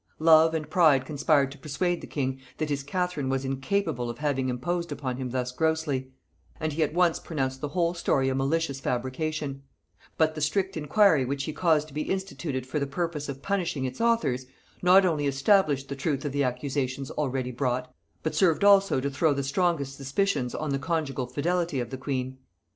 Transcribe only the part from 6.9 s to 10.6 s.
once pronounced the whole story a malicious fabrication; but the